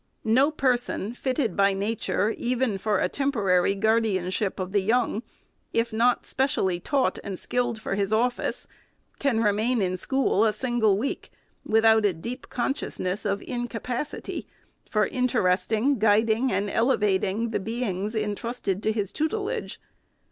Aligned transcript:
No 0.25 0.49
person, 0.49 1.13
fitted 1.13 1.55
by 1.55 1.73
Nature 1.73 2.31
even 2.31 2.79
for 2.79 2.97
a 2.97 3.07
temporary 3.07 3.75
guardianship 3.75 4.59
of 4.59 4.71
the 4.71 4.79
young, 4.81 5.21
if 5.73 5.93
not 5.93 6.25
specially 6.25 6.79
taught 6.79 7.19
and 7.23 7.37
skilled 7.37 7.79
for 7.79 7.93
his 7.93 8.11
office, 8.11 8.67
can 9.19 9.41
re 9.43 9.51
main 9.51 9.79
in 9.79 9.97
school 9.97 10.43
a 10.43 10.53
single 10.53 10.97
week, 10.97 11.29
without 11.63 12.03
a 12.03 12.13
deep 12.13 12.49
conscious 12.49 12.99
ness 12.99 13.25
of 13.25 13.43
incapacity 13.43 14.47
for 14.89 15.05
interesting, 15.05 15.99
guiding, 15.99 16.51
and 16.51 16.67
elevating 16.67 17.51
the 17.51 17.59
beings 17.59 18.15
intrusted 18.15 18.81
to 18.81 18.91
his 18.91 19.11
tutelage. 19.11 19.79